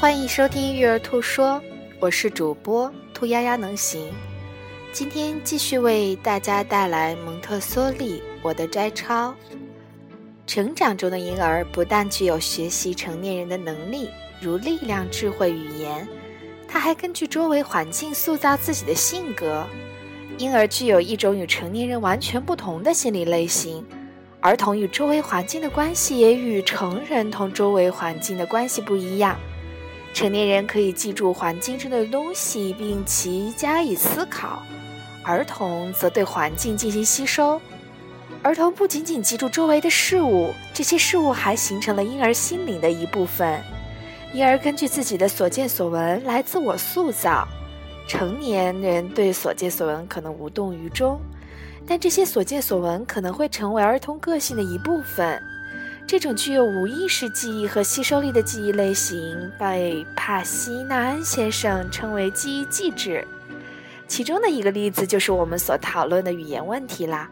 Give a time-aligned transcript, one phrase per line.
[0.00, 1.60] 欢迎收听育儿兔说，
[1.98, 4.08] 我是主播兔丫丫能行。
[4.92, 9.34] 今天继续为大家带来蒙特梭利我的摘抄。
[10.46, 14.08] 成长中的婴儿不但具有学习成年人的能力，
[14.40, 16.06] 如力量、智慧、语言，
[16.68, 19.66] 他还根据周围环境塑造自己的性格。
[20.38, 23.84] 婴儿具有一种与成年人完全不同的心理类型。
[24.40, 29.36] 儿童与周围环境的关系也与成人同周围环境的关系不一样。
[30.14, 34.62] 成年人可以记住环境中的东西并其加以思考，
[35.22, 37.60] 儿童则对环境进行吸收。
[38.42, 43.60] 儿童不仅仅记住周围的事物，这些事物还形成了婴儿心灵的一部分。
[44.32, 47.46] 婴儿根据自己的所见所闻来自我塑造，
[48.06, 51.20] 成年人对所见所闻可能无动于衷，
[51.86, 55.40] 但这些所见所闻可能会成为儿童个性的一部分。
[56.08, 63.28] 这种具有无意识记忆和吸收力的记忆类型被帕西纳恩先生称为记忆机制。
[64.06, 67.28] 其中的一个例子就是我们所讨论的语言问题啦。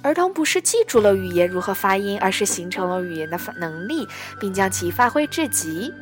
[0.00, 4.06] 儿童不是记住了语言如何发音，而是形成了语言的能力，
[4.38, 5.92] 并将其发挥至极。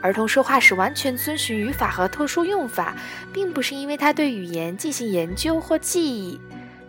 [0.00, 2.96] 儿童说话时完全遵循语法和特殊用法，
[3.30, 6.40] 并不是因为他对语言进行研究或记忆，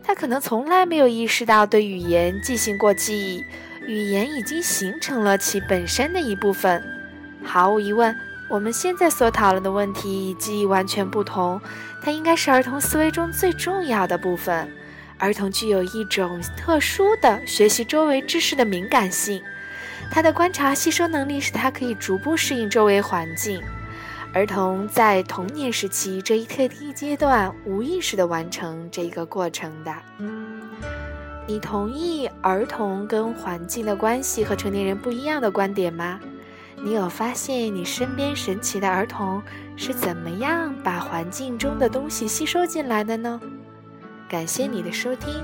[0.02, 3.44] 他可能从来没有意识到对语言进行过记忆。
[3.90, 6.84] 语言已经形成了其本身的一部分。
[7.44, 8.16] 毫无疑问，
[8.48, 11.60] 我们现在所讨论的问题与记忆完全不同。
[12.00, 14.72] 它应该是儿童思维中最重要的部分。
[15.18, 19.42] 儿童具有一种特殊的学习周围知识的敏感性，
[20.12, 23.60] 他的观察吸收能力使他可以逐步适应周围环境。
[24.36, 29.92] 儿童在童年时期这一特定阶段无意识地完成这一个过程的。
[31.50, 36.20] 你同意儿童跟环境的关系和成年人不一样的观点吗？
[36.84, 39.42] 你有发现你身边神奇的儿童
[39.76, 43.42] 是怎么样把环境中的东西吸收进来的呢？
[44.30, 45.44] 感谢你的收听。